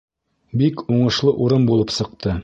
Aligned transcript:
—Бик 0.61 0.79
уңышлы 0.95 1.33
урын 1.47 1.67
булып 1.71 1.93
сыҡты. 1.99 2.35